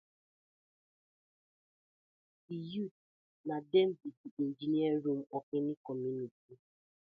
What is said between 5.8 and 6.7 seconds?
community.